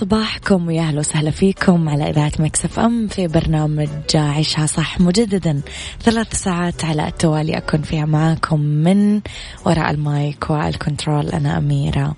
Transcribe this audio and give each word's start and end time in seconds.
صباحكم 0.00 0.66
ويا 0.66 0.82
أهلا 0.82 0.98
وسهلا 0.98 1.30
فيكم 1.30 1.88
على 1.88 2.10
إذاعة 2.10 2.32
Mix 2.38 2.78
FM 2.78 3.08
في 3.08 3.26
برنامج 3.26 3.88
عيشها 4.14 4.66
صح 4.66 5.00
مجددا. 5.00 5.60
ثلاث 6.02 6.34
ساعات 6.34 6.84
على 6.84 7.08
التوالي 7.08 7.56
أكون 7.56 7.82
فيها 7.82 8.04
معاكم 8.04 8.60
من 8.60 9.20
وراء 9.64 9.90
ال 9.90 10.05
mic 10.05 10.50
وال 10.50 10.66
control. 10.66 11.28
أنا 11.28 11.58
أميرة 11.58 12.14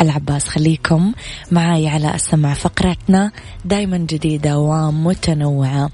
العباس. 0.00 0.48
خليكم 0.48 1.12
معاي 1.50 1.88
على 1.88 2.14
السمع 2.14 2.54
فقرتنا 2.54 3.32
دائما 3.64 3.96
جديدة 3.96 4.58
ومتنوعة. 4.58 5.90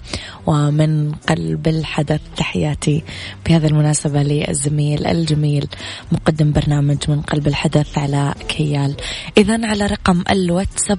ومن 0.47 1.13
قلب 1.13 1.69
الحدث 1.69 2.21
تحياتي 2.37 3.03
بهذا 3.47 3.67
المناسبة 3.67 4.23
للزميل 4.23 5.07
الجميل 5.07 5.67
مقدم 6.13 6.53
برنامج 6.53 6.99
من 7.09 7.21
قلب 7.21 7.47
الحدث 7.47 7.99
علي 7.99 8.35
كيال. 8.49 8.97
اذا 9.39 9.67
على 9.67 9.87
رقم 9.87 10.25
الواتساب 10.31 10.99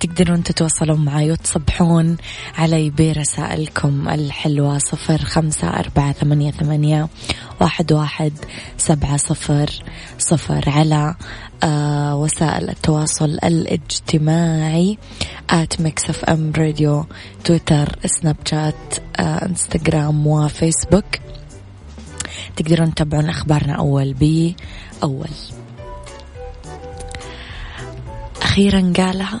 تقدرون 0.00 0.42
تتواصلون 0.42 1.04
معي 1.04 1.32
وتصبحون 1.32 2.16
علي 2.58 2.90
برسائلكم 2.90 4.08
الحلوة 4.08 4.78
صفر 4.78 5.18
خمسة 5.18 5.68
أربعة 5.68 6.12
ثمانية, 6.12 6.50
ثمانية 6.50 7.08
واحد, 7.60 7.92
واحد 7.92 8.32
سبعة 8.76 9.16
صفر 9.16 9.70
صفر 10.18 10.70
على 10.70 11.14
آه 11.62 12.16
وسائل 12.16 12.70
التواصل 12.70 13.38
الاجتماعي 13.44 14.98
at 15.50 15.80
Mix 15.80 16.10
FM 16.10 16.52
Radio 16.56 17.06
تويتر 17.44 17.98
سناب 18.06 18.36
شات 18.44 18.74
آه 19.16 19.46
انستغرام 19.46 20.26
وفيسبوك. 20.26 21.04
تقدرون 22.56 22.94
تتابعون 22.94 23.28
أخبارنا 23.28 23.74
أول 23.78 24.14
بي 24.14 24.56
أول 25.02 25.30
أخيرا 28.42 28.92
قالها 28.96 29.40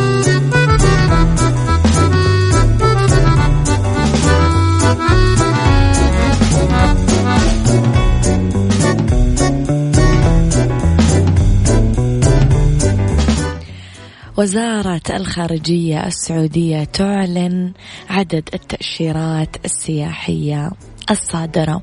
وزارة 14.41 15.01
الخارجية 15.09 16.07
السعودية 16.07 16.83
تعلن 16.83 17.71
عدد 18.09 18.49
التأشيرات 18.53 19.65
السياحية 19.65 20.71
الصادرة. 21.11 21.81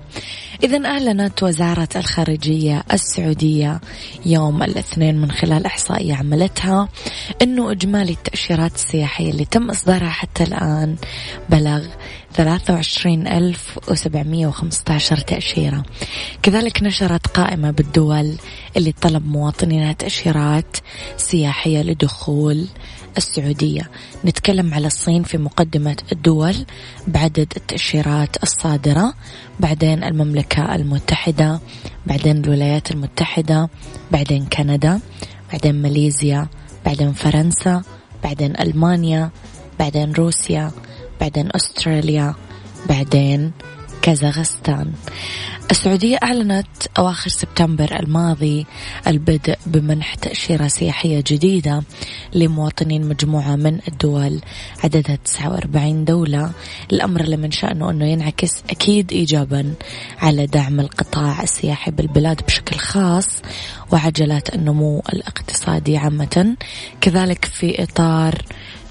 إذا 0.63 0.87
أعلنت 0.87 1.43
وزارة 1.43 1.89
الخارجية 1.97 2.85
السعودية 2.93 3.81
يوم 4.27 4.63
الاثنين 4.63 5.21
من 5.21 5.31
خلال 5.31 5.67
إحصائية 5.67 6.15
عملتها 6.15 6.89
أنه 7.43 7.73
إجمالي 7.73 8.13
التأشيرات 8.13 8.75
السياحية 8.75 9.31
اللي 9.31 9.45
تم 9.45 9.71
إصدارها 9.71 10.11
حتى 10.11 10.45
الآن 10.45 10.97
بلغ 11.51 11.87
23715 12.37 15.17
تأشيرة. 15.17 15.83
كذلك 16.43 16.83
نشرت 16.83 17.27
قائمة 17.27 17.71
بالدول 17.71 18.35
اللي 18.77 18.93
طلب 18.93 19.27
مواطنيها 19.27 19.93
تأشيرات 19.93 20.77
سياحية 21.17 21.83
لدخول 21.83 22.67
السعودية. 23.17 23.91
نتكلم 24.25 24.75
على 24.75 24.87
الصين 24.87 25.23
في 25.23 25.39
مقدمة 25.39 25.97
الدول 26.13 26.55
بعدد 27.07 27.53
التأشيرات 27.57 28.43
الصادرة. 28.43 29.15
بعدين 29.61 30.05
المملكة 30.05 30.75
المتحدة 30.75 31.61
بعدين 32.07 32.37
الولايات 32.45 32.91
المتحدة 32.91 33.69
بعدين 34.13 34.47
كندا 34.47 35.01
بعدين 35.53 35.83
ماليزيا 35.83 36.47
بعدين 36.87 37.13
فرنسا 37.13 37.83
بعدين 38.25 38.61
ألمانيا 38.61 39.31
بعدين 39.79 40.13
روسيا 40.13 40.71
بعدين 41.21 41.49
أستراليا 41.55 42.35
بعدين 42.89 43.53
كازاخستان. 44.03 44.93
السعودية 45.71 46.19
أعلنت 46.23 46.67
أواخر 46.99 47.31
سبتمبر 47.31 48.01
الماضي 48.01 48.67
البدء 49.07 49.59
بمنح 49.67 50.15
تأشيرة 50.15 50.69
سياحية 50.69 51.25
جديدة 51.27 51.83
لمواطنين 52.35 53.09
مجموعة 53.09 53.57
من 53.57 53.79
الدول. 53.89 54.41
عددها 54.85 55.17
49 55.17 56.05
دولة. 56.05 56.51
الأمر 56.93 57.21
اللي 57.21 57.37
من 57.37 57.51
شأنه 57.51 57.91
أنه 57.91 58.07
ينعكس 58.07 58.63
أكيد 58.71 59.13
إيجابا 59.13 59.75
على 60.19 60.47
دعم 60.47 60.81
القطاع 60.81 61.43
السياحي 61.43 61.91
بالبلاد 61.91 62.43
بشكل 62.47 62.77
خاص 62.77 63.43
وعجلات 63.93 64.55
النمو 64.55 65.03
الاقتصادي 65.13 65.97
عامة. 65.97 66.57
كذلك 67.01 67.45
في 67.45 67.83
إطار 67.83 68.43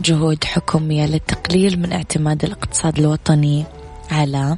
جهود 0.02 0.44
حكومية 0.44 1.06
للتقليل 1.06 1.80
من 1.80 1.92
اعتماد 1.92 2.44
الاقتصاد 2.44 3.00
الوطني 3.00 3.66
على 4.12 4.58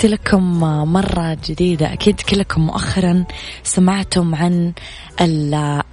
تحياتي 0.00 0.14
لكم 0.14 0.60
مرة 0.92 1.38
جديدة. 1.48 1.92
أكيد 1.92 2.20
كلكم 2.20 2.60
مؤخرا 2.66 3.24
سمعتم 3.62 4.34
عن 4.34 4.72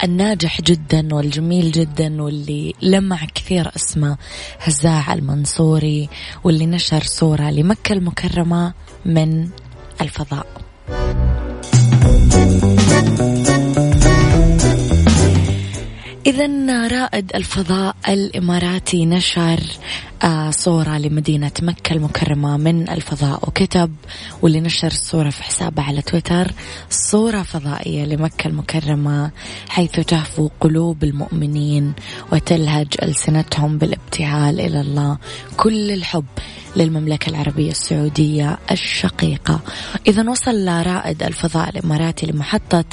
الناجح 0.04 0.62
جدا 0.62 1.16
والجميل 1.16 1.72
جدا 1.72 2.22
واللي 2.22 2.74
لمع 2.82 3.26
كثير 3.36 3.72
اسمه 3.76 4.18
هزاع 4.60 5.14
المنصوري 5.14 6.10
واللي 6.44 6.66
نشر 6.66 7.04
صورة 7.04 7.50
لمكة 7.50 7.94
المكرمة 7.94 8.74
من 9.06 9.50
الفضاء. 10.02 10.48
إذا 16.26 16.88
رائد 16.88 17.36
الفضاء 17.36 17.96
الإماراتي 18.10 19.06
نشر 19.06 19.60
صورة 20.50 20.98
لمدينة 20.98 21.52
مكة 21.62 21.94
المكرمة 21.94 22.58
من 22.58 22.90
الفضاء 22.90 23.40
وكتب 23.48 23.96
واللي 24.42 24.60
نشر 24.60 24.88
الصورة 24.88 25.30
في 25.30 25.44
حسابه 25.44 25.84
على 25.84 26.02
تويتر 26.02 26.52
صورة 26.90 27.42
فضائية 27.42 28.06
لمكة 28.06 28.48
المكرمة 28.48 29.32
حيث 29.70 29.92
تهفو 29.92 30.50
قلوب 30.60 31.04
المؤمنين 31.04 31.94
وتلهج 32.32 32.88
ألسنتهم 33.04 33.78
بالابتهال 33.78 34.60
إلى 34.60 34.82
الله. 34.82 35.18
كل 35.58 35.92
الحب 35.92 36.26
للمملكة 36.76 37.30
العربية 37.30 37.72
السعودية 37.72 38.58
الشقيقة. 38.72 39.60
إذا 40.08 40.30
وصل 40.30 40.68
رائد 40.68 41.24
الفضاء 41.24 41.70
الإماراتي 41.70 42.26
لمحطة 42.26 42.86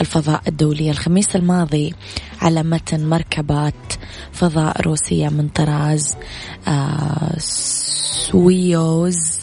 الفضاء 0.00 0.42
الدولية 0.48 0.90
الخميس 0.90 1.36
الماضي 1.36 1.94
على 2.40 2.62
متن 2.62 3.08
مركبات 3.08 3.74
فضاء 4.32 4.80
روسية 4.82 5.28
من 5.28 5.48
طراز 5.48 6.16
آه 6.68 7.34
سويوز 7.38 9.38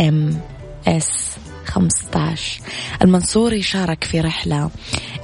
MS 0.00 1.36
15 1.66 2.60
المنصوري 3.02 3.62
شارك 3.62 4.04
في 4.04 4.20
رحلة 4.20 4.70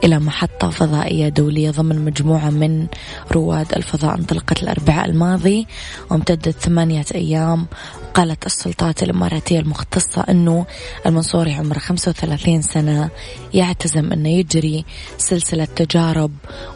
إلى 0.05 0.19
محطة 0.19 0.71
فضائية 0.71 1.29
دولية 1.29 1.71
ضمن 1.71 2.05
مجموعة 2.05 2.50
من 2.50 2.87
رواد 3.32 3.73
الفضاء 3.76 4.15
انطلقت 4.15 4.62
الأربعاء 4.62 5.09
الماضي 5.11 5.67
وامتدت 6.11 6.49
ثمانية 6.59 7.05
أيام 7.15 7.67
قالت 8.15 8.47
السلطات 8.47 9.03
الإماراتية 9.03 9.59
المختصة 9.61 10.25
أنه 10.29 10.67
المنصوري 11.07 11.55
عمره 11.55 11.79
35 11.79 12.63
سنة 12.63 13.11
يعتزم 13.55 14.13
أنه 14.13 14.29
يجري 14.29 14.85
سلسلة 15.19 15.65
تجارب 15.65 16.31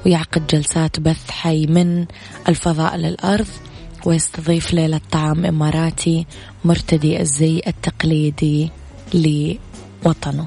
ويعقد 0.06 0.46
جلسات 0.46 1.00
بث 1.00 1.30
حي 1.30 1.66
من 1.66 2.06
الفضاء 2.48 2.96
للأرض 2.96 3.46
ويستضيف 4.06 4.74
ليلة 4.74 5.00
طعام 5.10 5.46
إماراتي 5.46 6.26
مرتدي 6.64 7.20
الزي 7.20 7.62
التقليدي 7.66 8.70
لوطنه. 9.14 10.46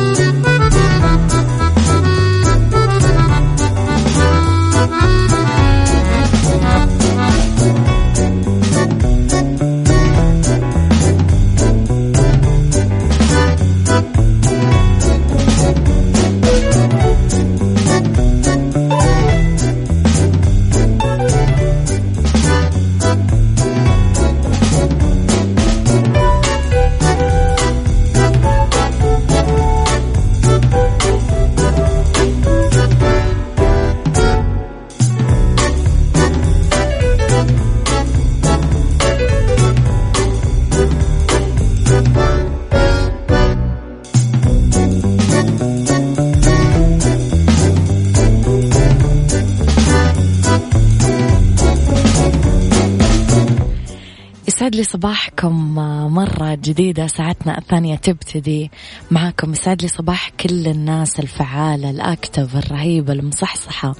صباحكم 55.01 55.75
مرة 56.13 56.55
جديدة 56.55 57.07
ساعتنا 57.07 57.57
الثانية 57.57 57.95
تبتدي 57.95 58.71
معاكم. 59.11 59.51
يسعد 59.51 59.81
لي 59.81 59.87
صباح 59.87 60.29
كل 60.29 60.67
الناس 60.67 61.19
الفعالة 61.19 61.89
الأكتف 61.89 62.55
الرهيبة 62.55 63.13
المصحصحة 63.13 63.95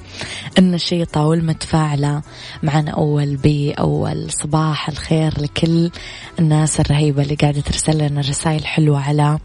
النشيطة 0.58 1.26
والمتفاعلة. 1.26 2.22
معنا 2.62 2.90
أول 2.90 3.36
بي 3.36 3.72
أول 3.72 4.30
صباح 4.30 4.88
الخير 4.88 5.40
لكل 5.40 5.90
الناس 6.38 6.80
الرهيبة 6.80 7.22
اللي 7.22 7.34
قاعدة 7.34 7.60
ترسل 7.60 7.98
لنا 7.98 8.20
رسائل 8.20 8.66
حلوة 8.66 9.00
على 9.00 9.38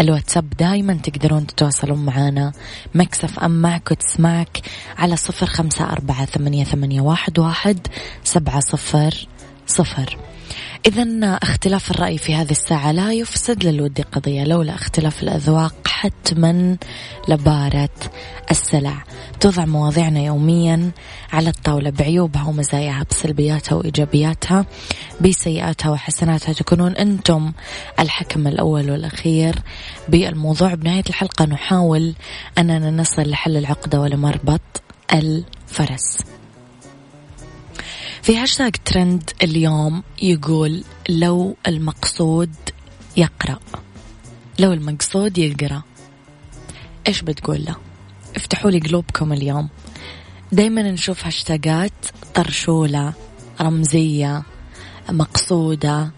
الواتساب. 0.00 0.50
دايما 0.58 0.94
تقدرون 0.94 1.46
تتواصلون 1.46 2.04
معنا 2.04 2.52
مكسف 2.94 3.38
أم 3.38 3.62
معك 3.62 3.90
وتسمعك 3.90 4.60
على 4.98 5.16
صفر 5.16 5.46
خمسة 5.46 5.92
أربعة 5.92 6.24
ثمانية, 6.24 6.64
ثمانية 6.64 7.00
واحد, 7.00 7.38
واحد 7.38 7.86
سبعة 8.22 8.60
صفر 8.60 9.26
صفر. 9.66 10.18
إذا 10.86 11.38
اختلاف 11.42 11.90
الرأي 11.90 12.18
في 12.18 12.34
هذه 12.34 12.50
الساعة 12.50 12.92
لا 12.92 13.12
يفسد 13.12 13.64
للود 13.64 14.00
قضية 14.00 14.44
لولا 14.44 14.74
اختلاف 14.74 15.22
الأذواق 15.22 15.74
حتما 15.88 16.76
لبارة 17.28 17.88
السلع. 18.50 19.04
توضع 19.40 19.64
مواضيعنا 19.64 20.20
يوميا 20.20 20.90
على 21.32 21.50
الطاولة 21.50 21.90
بعيوبها 21.90 22.48
ومزاياها 22.48 23.06
بسلبياتها 23.10 23.76
وإيجابياتها 23.76 24.66
بسيئاتها 25.20 25.90
وحسناتها. 25.90 26.52
تكونون 26.52 26.92
أنتم 26.92 27.52
الحكم 28.00 28.46
الأول 28.46 28.90
والأخير 28.90 29.54
بالموضوع. 30.08 30.74
بنهاية 30.74 31.04
الحلقة 31.08 31.44
نحاول 31.44 32.14
أننا 32.58 32.90
نصل 32.90 33.30
لحل 33.30 33.56
العقدة 33.56 34.00
ولمربط 34.00 34.82
الفرس. 35.12 36.18
في 38.24 38.38
هاشتاج 38.38 38.72
ترند 38.84 39.30
اليوم 39.42 40.02
يقول 40.22 40.84
لو 41.08 41.56
المقصود 41.66 42.54
يقرأ. 43.16 43.58
لو 44.58 44.72
المقصود 44.72 45.38
يقرأ. 45.38 45.82
إيش 47.08 47.22
بتقول 47.22 47.64
له؟ 47.64 47.76
افتحوا 48.36 48.70
لي 48.70 48.78
قلوبكم 48.78 49.32
اليوم. 49.32 49.68
دايما 50.52 50.82
نشوف 50.82 51.26
هاشتاجات 51.26 51.92
طرشولة 52.34 53.12
رمزية 53.60 54.42
مقصودة 55.10 56.10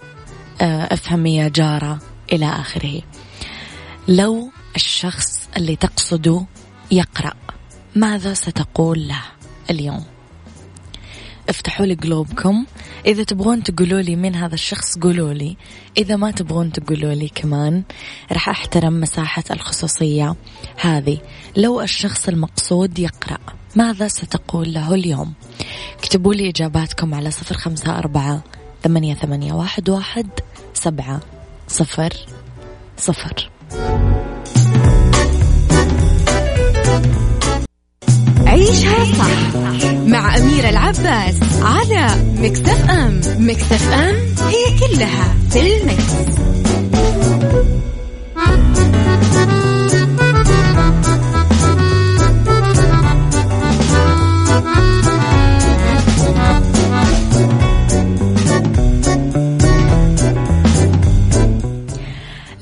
آه، 0.60 0.94
افهمي 0.94 1.36
يا 1.36 1.48
جارة 1.48 1.98
إلى 2.32 2.46
آخره. 2.46 3.02
لو 4.08 4.50
الشخص 4.76 5.48
اللي 5.56 5.76
تقصده 5.76 6.46
يقرأ 6.90 7.34
ماذا 7.96 8.34
ستقول 8.34 9.08
له 9.08 9.22
اليوم؟ 9.70 10.15
افتحوا 11.48 11.86
لي 11.86 11.94
قلوبكم. 11.94 12.66
إذا 13.06 13.24
تبغون 13.24 13.62
تقولوا 13.62 14.00
لي 14.00 14.16
مين 14.16 14.34
هذا 14.34 14.54
الشخص 14.54 14.98
قولوا 14.98 15.32
لي. 15.32 15.56
إذا 15.98 16.16
ما 16.16 16.30
تبغون 16.30 16.72
تقولوا 16.72 17.14
لي 17.14 17.28
كمان 17.28 17.82
راح 18.32 18.48
أحترم 18.48 19.00
مساحة 19.00 19.44
الخصوصية 19.50 20.36
هذه. 20.80 21.18
لو 21.56 21.80
الشخص 21.80 22.28
المقصود 22.28 22.98
يقرأ 22.98 23.38
ماذا 23.76 24.08
ستقول 24.08 24.74
له 24.74 24.94
اليوم؟ 24.94 25.32
اكتبوا 25.98 26.34
لي 26.34 26.48
إجاباتكم 26.48 27.14
على 27.14 27.30
صفر 27.30 27.54
خمسة 27.54 27.98
أربعة 27.98 28.42
ثمانية 28.82 29.14
ثمانية 29.14 29.52
واحد 29.52 29.88
واحد 29.88 30.26
سبعة 30.74 31.20
صفر 31.68 32.12
صفر. 32.96 33.50
عيشها 38.46 39.04
صح. 39.04 39.95
مع 40.06 40.36
أميرة 40.36 40.68
العباس 40.68 41.34
على 41.62 42.08
مكتف 42.38 42.90
أم 42.90 43.20
مكتف 43.38 43.92
أم 43.92 44.16
هي 44.48 44.78
كلها 44.78 45.34
في 45.50 45.60
المكس. 45.60 46.36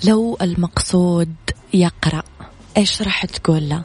لو 0.04 0.36
المقصود 0.42 1.34
يقرأ 1.74 2.22
إيش 2.76 3.02
راح 3.02 3.24
تقول 3.24 3.68
له 3.68 3.82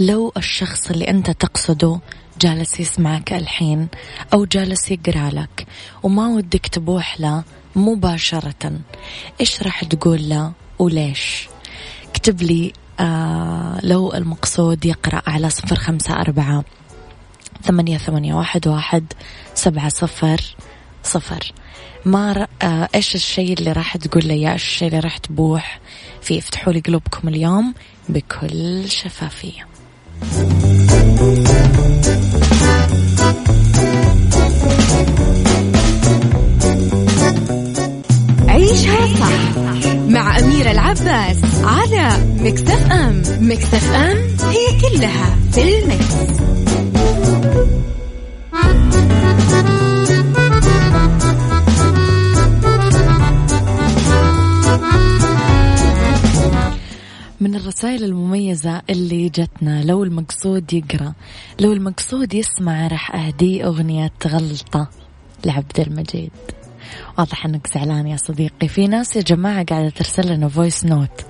لو 0.00 0.32
الشخص 0.36 0.90
اللي 0.90 1.08
أنت 1.10 1.30
تقصده 1.30 2.00
جالس 2.40 2.80
يسمعك 2.80 3.32
الحين 3.32 3.88
أو 4.34 4.44
جالس 4.44 4.90
يقرأ 4.90 5.30
لك. 5.30 5.66
وما 6.02 6.28
ودك 6.28 6.66
تبوح 6.66 7.20
له 7.20 7.44
مباشرة. 7.76 8.72
إيش 9.40 9.62
راح 9.62 9.84
تقول 9.84 10.28
له 10.28 10.52
وليش؟ 10.78 11.48
اكتب 12.10 12.42
لي 12.42 12.72
آه 13.00 13.80
لو 13.82 14.12
المقصود 14.14 14.86
يقرأ 14.86 15.22
على 15.26 15.50
صفر 15.50 15.76
خمسة 15.76 16.14
أربعة 16.20 16.64
ثمانية 17.62 17.98
ثمانية 17.98 18.34
واحد 18.34 18.68
واحد 18.68 19.12
سبعة 19.54 19.88
صفر 19.88 20.40
صفر. 21.02 21.52
ما 22.04 22.32
ر... 22.32 22.46
آه 22.62 22.88
إيش 22.94 23.14
الشيء 23.14 23.52
اللي 23.52 23.72
راح 23.72 23.96
تقول 23.96 24.26
لي 24.26 24.52
إيش 24.52 24.62
الشيء 24.64 24.88
اللي 24.88 25.00
راح 25.00 25.18
تبوح؟ 25.18 25.80
فيه 26.22 26.38
افتحوا 26.38 26.72
لي 26.72 26.80
قلوبكم 26.80 27.28
اليوم 27.28 27.74
بكل 28.08 28.90
شفافية. 28.90 29.66
مع 40.36 40.42
أميرة 40.44 40.70
العباس 40.70 41.64
على 41.64 42.08
مكتف 42.40 42.92
أم 42.92 43.22
مكتف 43.40 43.92
أم 43.92 44.16
هي 44.48 44.80
كلها 44.80 45.36
في 45.52 45.78
المكس. 45.78 46.14
من 57.40 57.54
الرسائل 57.54 58.04
المميزة 58.04 58.82
اللي 58.90 59.28
جتنا 59.28 59.84
لو 59.84 60.04
المقصود 60.04 60.72
يقرأ 60.72 61.12
لو 61.60 61.72
المقصود 61.72 62.34
يسمع 62.34 62.86
راح 62.86 63.14
أهدي 63.14 63.64
أغنية 63.64 64.12
غلطة 64.26 64.88
لعبد 65.46 65.80
المجيد 65.80 66.32
واضح 67.18 67.46
إنك 67.46 67.66
زعلان 67.74 68.06
يا 68.06 68.16
صديقي. 68.16 68.68
في 68.68 68.88
ناس 68.88 69.16
يا 69.16 69.22
جماعة 69.22 69.64
قاعدة 69.64 69.90
ترسل 69.90 70.32
لنا 70.32 70.48
voice 70.48 70.84
note 70.84 71.26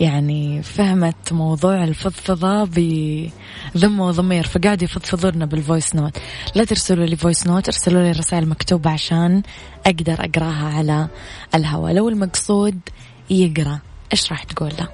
يعني 0.00 0.62
فهمت 0.62 1.32
موضوع 1.32 1.84
الفضفضة 1.84 2.64
بذمة 2.64 4.00
وضمير 4.00 4.46
فقاعد 4.46 4.82
يفضفضونا 4.82 5.46
بال 5.46 5.60
voice 5.60 5.94
note 5.94 6.18
لا 6.54 6.64
ترسلوا 6.64 7.06
لي 7.06 7.16
voice 7.16 7.46
note 7.46 7.68
ارسلوا 7.68 8.02
لي 8.02 8.10
رسائل 8.10 8.48
مكتوبة 8.48 8.90
عشان 8.90 9.42
أقدر 9.86 10.16
أقراها 10.24 10.76
على 10.76 11.08
الهواء. 11.54 11.92
لو 11.92 12.08
المقصود 12.08 12.78
يقرأ 13.30 13.78
إيش 14.12 14.32
راح 14.32 14.44
تقول 14.44 14.72
له؟ 14.78 14.88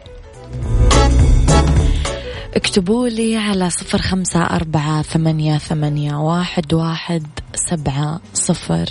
اكتبوا 2.55 3.09
لي 3.09 3.37
على 3.37 3.71
صفر 3.71 3.99
خمسة 3.99 4.43
أربعة 4.43 5.03
ثمانية 5.03 5.59
ثمانية 5.59 6.15
واحد 6.15 6.75
واحد 6.75 7.27
سبعة 7.55 8.21
صفر. 8.35 8.91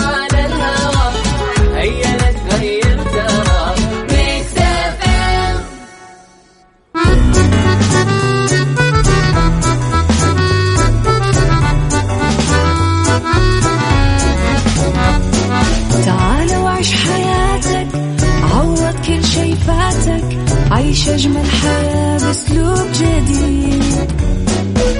أجمل 21.13 21.45
حياة 21.45 22.17
بأسلوب 22.17 22.87
جديد. 22.93 23.83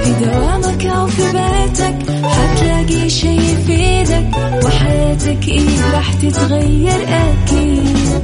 في 0.03 0.25
دوامك 0.25 0.85
أو 0.85 1.07
في 1.07 1.21
بيتك 1.23 2.11
حتلاقي 2.25 3.09
شي 3.09 3.27
يفيدك 3.37 4.27
وحياتك 4.65 5.47
إيه 5.47 5.91
راح 5.93 6.13
تتغير 6.13 7.01
أكيد. 7.07 8.21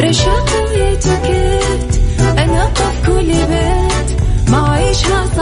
رشاقي 0.00 0.62
ويتوكيت 0.64 2.00
أنا 2.38 2.66
في 2.74 3.06
كل 3.06 3.26
بيت 3.26 4.20
ما 4.48 4.68
عيشها 4.72 5.26
صح 5.36 5.41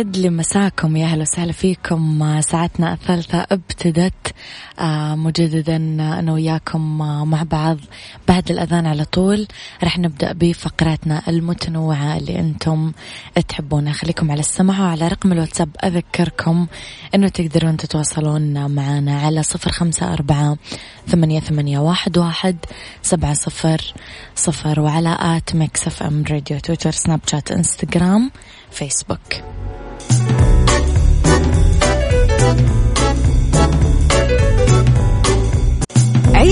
يسعد 0.00 0.16
لي 0.16 0.30
مساكم. 0.30 0.96
يا 0.96 1.06
أهلا 1.06 1.22
وسهلا 1.22 1.52
فيكم. 1.52 2.40
ساعتنا 2.40 2.92
الثالثة 2.92 3.46
ابتدت. 3.50 4.34
آه، 4.78 5.14
مجددا 5.14 5.76
أنا 5.76 6.32
وياكم 6.32 7.02
آه، 7.02 7.24
مع 7.24 7.42
بعض 7.42 7.76
بعد 8.28 8.50
الأذان 8.50 8.86
على 8.86 9.04
طول. 9.04 9.46
راح 9.84 9.98
نبدأ 9.98 10.32
بفقراتنا 10.32 11.22
المتنوعة 11.28 12.16
اللي 12.16 12.40
أنتم 12.40 12.92
تحبونها. 13.48 13.92
خليكم 13.92 14.30
على 14.30 14.40
السمع 14.40 14.80
وعلى 14.80 15.08
رقم 15.08 15.32
الواتساب. 15.32 15.68
أذكركم 15.84 16.66
إنه 17.14 17.28
تقدرون 17.28 17.76
تتواصلون 17.76 18.70
معنا 18.70 19.20
على 19.20 19.42
صفر 19.42 19.70
خمسة 19.70 20.12
أربعة 20.12 20.56
ثمانية, 21.08 21.40
ثمانية 21.40 21.78
واحد, 21.78 22.18
واحد 22.18 22.56
سبعة 23.02 23.34
صفر 23.34 23.94
صفر 24.34 24.80
وعلى 24.80 25.16
at 25.20 25.54
Mix 25.54 25.86
FM 25.86 26.24
Radio 26.30 26.58
تويتر 26.58 26.90
سناب 26.90 27.20
شات 27.26 27.52
إنستغرام 27.52 28.30
فيسبوك. 28.70 29.69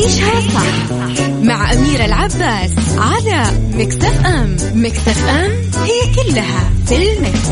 عيشها 0.09 0.41
صح 0.41 0.93
مع 1.43 1.73
أميرة 1.73 2.05
العباس 2.05 2.71
على 2.99 3.45
Mix 3.75 4.01
FM. 4.01 4.27
Mix 4.27 4.57
FM 4.75 4.93
it's 4.93 5.29
all 5.29 6.71
in 6.87 7.13
the 7.13 7.28
mix. 7.28 7.49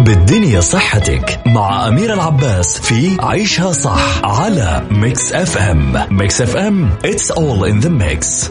بالدنيا 0.00 0.60
صحتك 0.60 1.40
مع 1.46 1.88
أميرة 1.88 2.14
العباس 2.14 2.80
في 2.80 3.16
عيشها 3.20 3.72
صح 3.72 4.20
على 4.24 4.86
Mix 4.90 5.32
FM. 5.32 6.06
Mix 6.10 6.40
FM 6.40 6.90
it's 7.04 7.30
all 7.30 7.64
in 7.64 7.84
the 7.86 7.90
mix. 7.90 8.50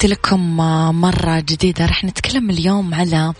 تحياتي 0.00 0.14
لكم 0.14 0.56
مرة 1.00 1.40
جديدة 1.40 1.86
رح 1.86 2.04
نتكلم 2.04 2.50
اليوم 2.50 2.94
على 2.94 3.32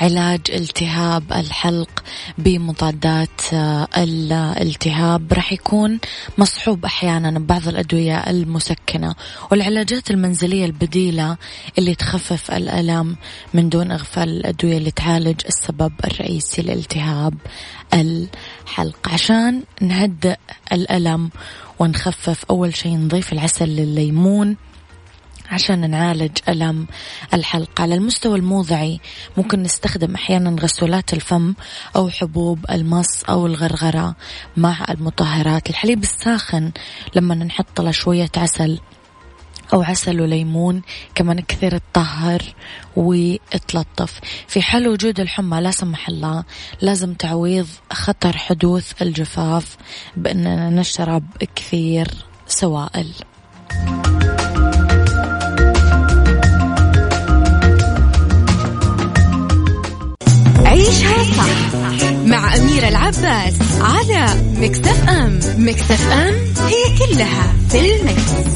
علاج 0.00 0.40
التهاب 0.48 1.32
الحلق 1.32 2.04
بمضادات 2.38 3.40
الالتهاب 3.96 5.32
رح 5.32 5.52
يكون 5.52 5.98
مصحوب 6.38 6.84
أحيانا 6.84 7.38
ببعض 7.38 7.68
الأدوية 7.68 8.16
المسكنة 8.18 9.14
والعلاجات 9.50 10.10
المنزلية 10.10 10.64
البديلة 10.64 11.36
اللي 11.78 11.94
تخفف 11.94 12.50
الألم 12.50 13.16
من 13.54 13.68
دون 13.68 13.90
إغفال 13.90 14.28
الأدوية 14.28 14.76
اللي 14.76 14.90
تعالج 14.90 15.40
السبب 15.46 15.92
الرئيسي 16.04 16.62
لالتهاب 16.62 17.34
الحلق. 17.94 19.08
عشان 19.08 19.62
نهدئ 19.80 20.36
الألم 20.72 21.30
ونخفف 21.78 22.44
أول 22.50 22.76
شيء 22.76 22.96
نضيف 22.96 23.32
العسل 23.32 23.68
لليمون 23.68 24.56
عشان 25.50 25.90
نعالج 25.90 26.38
ألم 26.48 26.86
الحلق 27.34 27.80
على 27.80 27.94
المستوى 27.94 28.38
الموضعي 28.38 29.00
ممكن 29.36 29.62
نستخدم 29.62 30.14
أحيانا 30.14 30.56
غسولات 30.62 31.12
الفم 31.12 31.54
أو 31.96 32.08
حبوب 32.08 32.66
المص 32.70 33.24
أو 33.24 33.46
الغرغرة 33.46 34.16
مع 34.56 34.84
المطهرات. 34.90 35.70
الحليب 35.70 36.02
الساخن 36.02 36.72
لما 37.14 37.34
نحط 37.34 37.80
له 37.80 37.90
شوية 37.90 38.30
عسل 38.36 38.80
أو 39.72 39.82
عسل 39.82 40.20
وليمون 40.20 40.82
كمان 41.14 41.40
كثير 41.40 41.78
تطهر 41.78 42.42
وتلطف 42.96 44.20
في 44.48 44.62
حال 44.62 44.88
وجود 44.88 45.20
الحمى 45.20 45.60
لا 45.60 45.70
سمح 45.70 46.08
الله 46.08 46.44
لازم 46.80 47.14
تعويض 47.14 47.66
خطر 47.92 48.36
حدوث 48.36 49.02
الجفاف 49.02 49.76
بأننا 50.16 50.70
نشرب 50.70 51.24
كثير 51.56 52.08
سوائل. 52.46 53.08
عيشها 60.84 61.24
صح 61.36 62.12
مع 62.26 62.56
أميرة 62.56 62.88
العباس 62.88 63.54
على 63.80 64.26
مكتف 64.56 65.08
أم 65.08 65.40
مكتف 65.58 66.12
أم 66.12 66.34
هي 66.66 66.98
كلها 66.98 67.52
في 67.68 67.96
المكس. 67.96 68.54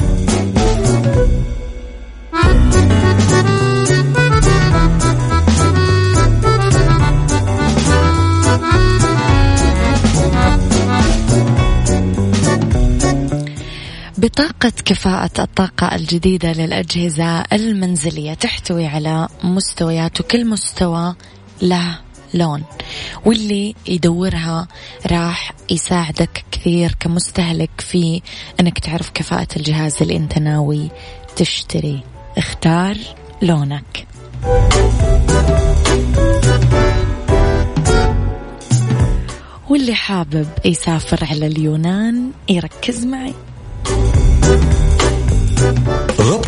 بطاقة 14.19 14.73
كفاءة 14.85 15.31
الطاقة 15.39 15.95
الجديدة 15.95 16.53
للأجهزة 16.53 17.41
المنزلية 17.41 18.35
تحتوي 18.35 18.87
على 18.87 19.29
مستويات 19.45 20.21
وكل 20.21 20.47
مستوى 20.47 21.15
له 21.63 22.08
لون. 22.35 22.65
واللي 23.25 23.75
يدورها 23.89 24.69
راح 25.11 25.53
يساعدك 25.71 26.45
كثير 26.53 26.97
كمستهلك 27.01 27.71
في 27.79 28.23
إنك 28.61 28.79
تعرف 28.79 29.11
كفاءة 29.11 29.49
الجهاز 29.57 30.03
اللي 30.03 30.17
أنت 30.17 30.39
ناوي 30.39 30.91
تشتري. 31.37 32.01
اختار 32.39 32.97
لونك. 33.43 34.07
واللي 39.69 39.95
حابب 39.95 40.49
يسافر 40.65 41.25
على 41.25 41.47
اليونان 41.47 42.31
يركز 42.49 43.05
معي. 43.07 43.35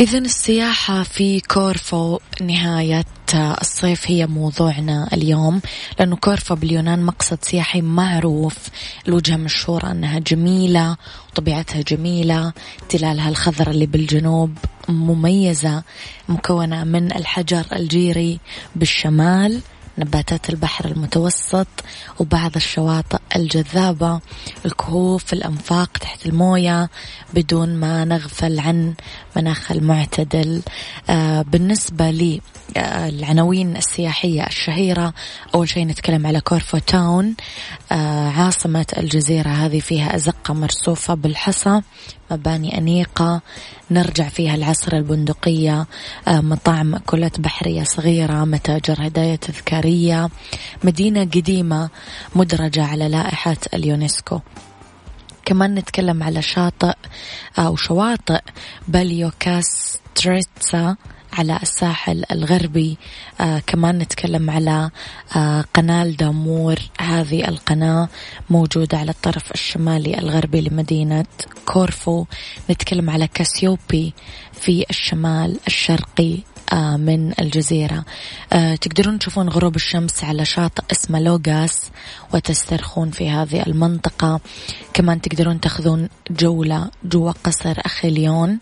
إذا 0.00 0.18
السياحة 0.18 1.02
في 1.02 1.40
كورفو 1.40 2.18
نهاية 2.42 3.04
الصيف 3.34 4.10
هي 4.10 4.26
موضوعنا 4.26 5.08
اليوم 5.12 5.60
لأنه 5.98 6.16
كورفو 6.16 6.54
باليونان 6.54 7.02
مقصد 7.02 7.38
سياحي 7.42 7.80
معروف 7.80 8.56
الوجهة 9.08 9.36
مشهورة 9.36 9.90
أنها 9.90 10.18
جميلة 10.18 10.96
وطبيعتها 11.32 11.82
جميلة 11.82 12.52
تلالها 12.88 13.28
الخضر 13.28 13.70
اللي 13.70 13.86
بالجنوب 13.86 14.58
مميزة 14.88 15.82
مكونة 16.28 16.84
من 16.84 17.12
الحجر 17.12 17.64
الجيري 17.72 18.40
بالشمال 18.76 19.60
نباتات 19.98 20.50
البحر 20.50 20.84
المتوسط 20.84 21.66
وبعض 22.18 22.56
الشواطئ 22.56 23.18
الجذابة 23.36 24.20
الكهوف 24.66 25.32
الأنفاق 25.32 25.98
تحت 25.98 26.26
الموية 26.26 26.90
بدون 27.34 27.74
ما 27.74 28.04
نغفل 28.04 28.60
عن 28.60 28.94
مناخ 29.36 29.72
المعتدل 29.72 30.62
آه 31.10 31.42
بالنسبة 31.42 32.10
لي 32.10 32.40
آه 32.76 33.08
العناوين 33.08 33.76
السياحية 33.76 34.46
الشهيرة. 34.46 35.14
أول 35.54 35.68
شيء 35.68 35.86
نتكلم 35.86 36.26
على 36.26 36.40
Corfu 36.40 36.78
Town 36.78 37.34
آه 37.92 38.28
عاصمة 38.28 38.86
الجزيرة. 38.98 39.48
هذه 39.48 39.80
فيها 39.80 40.16
أزقة 40.16 40.54
مرصوفة 40.54 41.14
بالحصى 41.14 41.80
مباني 42.30 42.78
أنيقة. 42.78 43.40
نرجع 43.90 44.28
فيها 44.28 44.54
لعصر 44.54 44.96
البندقية 44.96 45.86
مطاعم 46.28 46.86
مأكولات 46.86 47.40
بحرية 47.40 47.82
صغيرة 47.82 48.44
متاجر 48.44 49.06
هدايا 49.06 49.36
تذكارية 49.36 50.28
مدينة 50.84 51.20
قديمة 51.20 51.88
مدرجة 52.34 52.84
على 52.84 53.08
لائحة 53.08 53.56
اليونسكو. 53.74 54.40
كمان 55.50 55.74
نتكلم 55.74 56.22
على 56.22 56.42
شاطئ 56.42 56.94
أو 57.58 57.76
شواطئ 57.76 58.40
باليوكاستريتسا 58.88 60.96
على 61.32 61.58
الساحل 61.62 62.24
الغربي. 62.32 62.98
آه 63.40 63.62
كمان 63.66 63.98
نتكلم 63.98 64.50
على 64.50 64.90
آه 65.36 65.64
قناة 65.74 66.04
دامور 66.04 66.78
هذه 67.00 67.48
القناة 67.48 68.08
موجودة 68.50 68.98
على 68.98 69.10
الطرف 69.10 69.52
الشمالي 69.52 70.18
الغربي 70.18 70.60
لمدينة 70.60 71.26
كورفو. 71.66 72.24
نتكلم 72.70 73.10
على 73.10 73.28
كاسيوبي 73.28 74.14
في 74.52 74.84
الشمال 74.90 75.58
الشرقي. 75.66 76.38
من 76.76 77.32
الجزيرة. 77.40 78.04
آه، 78.52 78.74
تقدرون 78.74 79.18
تشوفون 79.18 79.48
غروب 79.48 79.76
الشمس 79.76 80.24
على 80.24 80.44
شاطئ 80.44 80.82
اسمه 80.92 81.20
لوغاس 81.20 81.90
وتسترخون 82.34 83.10
في 83.10 83.30
هذه 83.30 83.62
المنطقة. 83.66 84.40
كمان 84.94 85.20
تقدرون 85.20 85.60
تاخذون 85.60 86.08
جولة 86.30 86.90
جوا 87.04 87.32
قصر 87.44 87.74
أخيليون. 87.78 88.58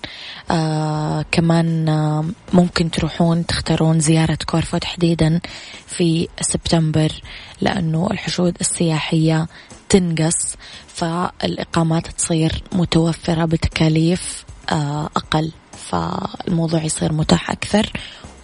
آه 0.50 1.24
كمان 1.32 1.88
آه 1.88 2.24
ممكن 2.52 2.90
تروحون 2.90 3.46
تختارون 3.46 4.00
زيارة 4.00 4.38
كورفو 4.46 4.78
تحديدا 4.78 5.40
في 5.86 6.28
سبتمبر 6.40 7.12
لأنه 7.60 8.08
الحشود 8.10 8.56
السياحية 8.60 9.46
تنقص 9.88 10.56
فالإقامات 10.86 12.06
تصير 12.06 12.62
متوفرة 12.72 13.44
بتكاليف 13.44 14.44
آه 14.72 15.10
أقل. 15.16 15.52
فالموضوع 15.88 16.82
يصير 16.82 17.12
متاح 17.12 17.50
أكثر 17.50 17.92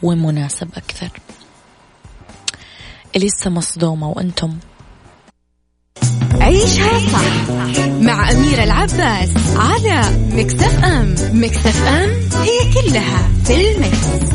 ومناسب 0.02 0.68
أكثر. 0.76 1.08
إليسا 3.16 3.50
مصدومة 3.50 4.08
وأنتم؟ 4.08 4.58
عيشها 6.40 6.98
صح 7.12 7.50
مع 8.00 8.30
أميرة 8.30 8.64
العباس 8.64 9.30
على 9.56 10.18
مكتف 10.32 10.84
أم. 10.84 11.14
مكتف 11.32 11.86
أم 11.86 12.10
هي 12.42 12.72
كلها 12.74 13.28
في 13.44 13.70
المكس. 13.70 14.34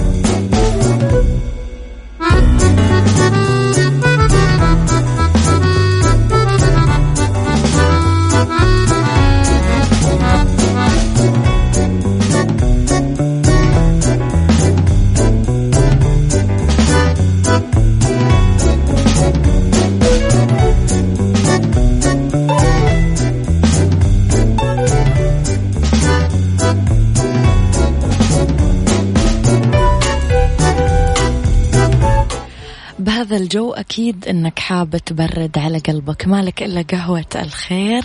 أكيد 33.89 34.28
أنك 34.28 34.60
حابة 34.60 34.97
تبرد 34.97 35.58
على 35.58 35.78
قلبك. 35.80 36.28
مالك 36.28 36.63
إلا 36.63 36.82
قهوة 36.82 37.25
الخير؟ 37.36 38.04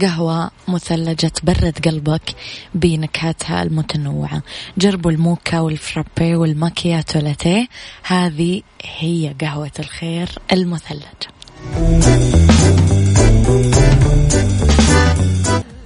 قهوة 0.00 0.50
مثلجة 0.68 1.26
تبرد 1.26 1.88
قلبك 1.88 2.34
بنكهاتها 2.74 3.62
المتنوعة. 3.62 4.42
جربوا 4.78 5.10
الموكا 5.10 5.60
والفرابي 5.60 6.36
والماكياتو 6.36 7.18
لاتيه 7.18 7.68
هذه 8.02 8.62
هي 8.98 9.34
قهوة 9.40 9.72
الخير 9.78 10.28
المثلجة. 10.52 11.32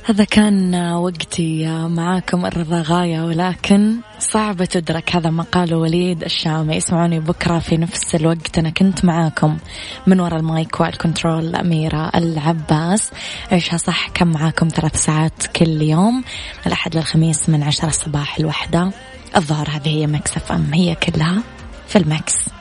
هذا 0.09 0.25
كان 0.25 0.75
وقتي 0.93 1.67
معاكم 1.89 2.47
الرضا 2.47 2.83
غاية 2.87 3.23
ولكن 3.23 3.97
صعبة 4.19 4.65
تدرك 4.65 5.17
هذا 5.17 5.31
ما 5.31 5.43
قاله 5.43 5.77
وليد 5.77 6.23
الشامي. 6.23 6.77
اسمعوني 6.77 7.21
بكرة 7.21 7.59
في 7.59 7.77
نفس 7.77 8.15
الوقت 8.15 8.59
أنا 8.59 8.71
كنت 8.71 9.05
معاكم 9.05 9.59
من 10.07 10.21
وراء 10.21 10.41
ال 10.41 10.51
mic 10.51 10.81
وال 10.81 10.98
control 10.98 11.57
أميرة 11.57 12.11
العباس. 12.15 13.11
عيشها 13.53 13.77
صح 13.77 14.09
كنا 14.09 14.29
معاكم 14.29 14.69
ثلاث 14.69 15.05
ساعات 15.05 15.47
كل 15.47 15.83
يوم؟ 15.83 16.25
الأحد 16.67 16.97
للخميس 16.97 17.49
من 17.49 17.63
عشرة 17.63 17.89
الصباح 17.89 18.39
للوحدة. 18.39 18.91
الظهر 19.37 19.69
هذه 19.71 19.89
هي 19.89 20.07
Mix 20.07 20.35
FM 20.35 20.53
it's 20.53 20.75
all 20.75 21.43
in 21.89 21.99
the 21.99 22.23
mix. 22.23 22.56